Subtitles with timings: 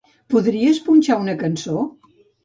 [0.33, 1.83] Podries punxar una cançó?